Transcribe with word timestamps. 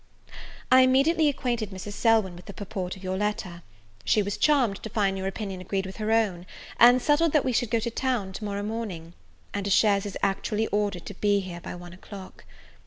I 0.71 0.81
immediately 0.81 1.29
acquainted 1.29 1.69
Mrs. 1.69 1.93
Selwyn 1.93 2.35
with 2.35 2.45
the 2.45 2.55
purport 2.55 2.95
of 2.95 3.03
your 3.03 3.15
letter. 3.17 3.61
She 4.03 4.23
was 4.23 4.35
charmed 4.35 4.81
to 4.81 4.89
find 4.89 5.15
your 5.15 5.27
opinion 5.27 5.61
agreed 5.61 5.85
with 5.85 5.97
her 5.97 6.11
own, 6.11 6.47
and 6.79 6.99
settled 6.99 7.33
that 7.33 7.45
we 7.45 7.53
should 7.53 7.69
go 7.69 7.79
to 7.79 7.91
town 7.91 8.33
to 8.33 8.43
morrow 8.43 8.63
morning: 8.63 9.13
and 9.53 9.67
a 9.67 9.69
chaise 9.69 10.07
is 10.07 10.17
actually 10.23 10.65
ordered 10.69 11.05
to 11.05 11.13
be 11.13 11.39
here 11.41 11.61
by 11.61 11.75
one 11.75 11.93
o'clock. 11.93 12.45